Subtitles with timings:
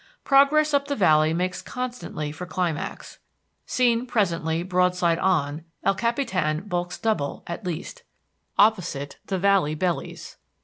[0.23, 3.19] Progress up the valley makes constantly for climax.
[3.67, 8.01] Seen presently broadside on, El Capitan bulks double, at least.
[8.57, 10.37] Opposite, the valley bellies.